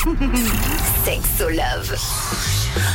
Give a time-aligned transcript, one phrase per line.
[1.04, 1.94] Sexo Love.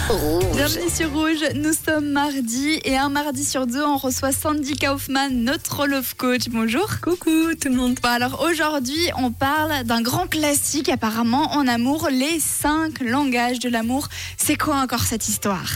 [0.10, 0.56] Rouge.
[0.56, 5.30] Bienvenue sur Rouge, nous sommes mardi et un mardi sur deux, on reçoit Sandy Kaufman,
[5.30, 6.50] notre love coach.
[6.50, 7.00] Bonjour.
[7.02, 8.00] Coucou tout le monde.
[8.02, 13.70] Bon, alors aujourd'hui, on parle d'un grand classique apparemment en amour, les cinq langages de
[13.70, 14.08] l'amour.
[14.38, 15.70] C'est quoi encore cette histoire?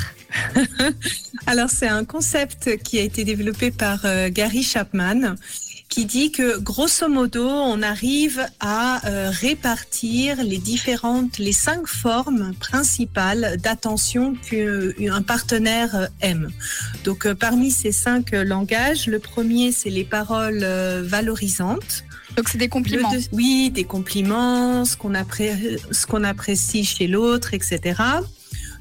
[1.47, 5.35] Alors c'est un concept qui a été développé par euh, Gary Chapman
[5.89, 12.53] qui dit que grosso modo, on arrive à euh, répartir les différentes, les cinq formes
[12.59, 16.51] principales d'attention qu'un partenaire euh, aime.
[17.03, 20.63] Donc, euh, parmi ces cinq langages, le premier, c'est les paroles
[21.03, 22.03] valorisantes.
[22.37, 23.11] Donc, c'est des compliments.
[23.31, 28.01] Oui, des compliments, ce qu'on appré qu'on apprécie chez l'autre, etc.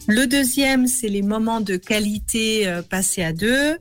[0.07, 3.79] Le deuxième, c'est les moments de qualité passés à deux.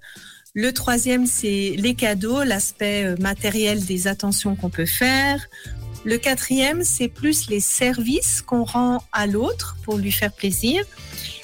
[0.59, 5.47] Le troisième, c'est les cadeaux, l'aspect euh, matériel des attentions qu'on peut faire.
[6.03, 10.83] Le quatrième, c'est plus les services qu'on rend à l'autre pour lui faire plaisir.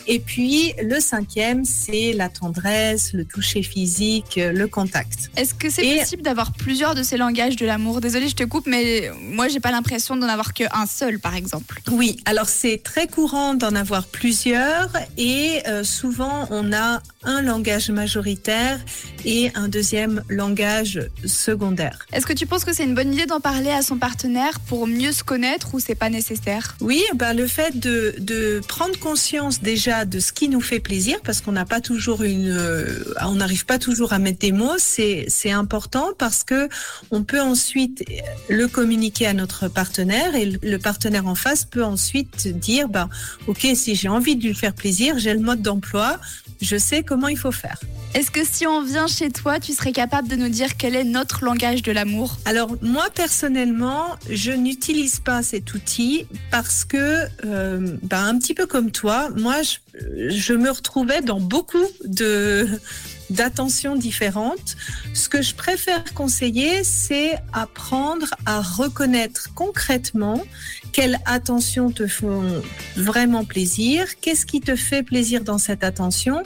[0.08, 5.32] Et puis le cinquième, c'est la tendresse, le toucher physique, le contact.
[5.36, 8.02] Est-ce que c'est possible d'avoir plusieurs de ces langages de l'amour?
[8.02, 11.82] Désolée, je te coupe, mais moi, j'ai pas l'impression d'en avoir qu'un seul, par exemple.
[11.92, 17.90] Oui, alors c'est très courant d'en avoir plusieurs et euh, souvent on a un langage
[17.90, 18.80] majoritaire
[19.26, 22.06] et un deuxième langage secondaire.
[22.12, 24.88] Est-ce que tu penses que c'est une bonne idée d'en parler à son partenaire pour
[24.88, 26.76] mieux se connaître ou c'est pas nécessaire?
[26.82, 31.18] Oui, ben le fait de, de prendre conscience déjà de ce qui nous fait plaisir,
[31.24, 34.78] parce qu'on n'a pas toujours une, euh, on n'arrive pas toujours à mettre des mots.
[34.78, 36.70] C'est c'est important parce que
[37.12, 38.04] on peut ensuite
[38.50, 43.10] le communiquer à notre partenaire et le partenaire en face peut ensuite dire bah
[43.48, 46.20] ok si j'ai envie de lui faire plaisir, j'ai le mode d'emploi,
[46.62, 47.80] je sais comment il faut faire.
[48.14, 51.04] Est-ce que si on vient chez toi, tu serais capable de nous dire quel est
[51.04, 52.38] notre langage de l'amour?
[52.46, 58.68] Alors moi personnellement, je n'utilise pas cet outil parce que, euh, bah, un petit peu
[58.68, 62.68] comme toi, moi je, me retrouvais dans beaucoup de
[63.32, 64.76] d'attentions différentes.
[65.16, 70.44] Ce que je préfère conseiller, c'est apprendre à reconnaître concrètement
[70.92, 72.62] quelles attentions te font
[72.96, 76.44] vraiment plaisir, qu'est-ce qui te fait plaisir dans cette attention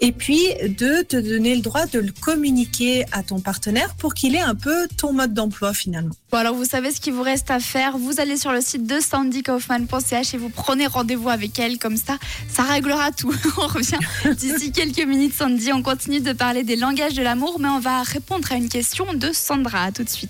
[0.00, 4.34] et puis de te donner le droit de le communiquer à ton partenaire pour qu'il
[4.34, 6.14] ait un peu ton mode d'emploi finalement.
[6.30, 8.86] Bon alors vous savez ce qu'il vous reste à faire, vous allez sur le site
[8.86, 12.18] de sandykaufman.ch et vous prenez rendez-vous avec elle comme ça,
[12.48, 13.34] ça réglera tout.
[13.58, 13.98] on revient
[14.36, 18.02] d'ici quelques minutes Sandy, on continue de parler des langages de l'amour mais on va
[18.02, 20.28] répondre à une question de Sandra, tout de suite.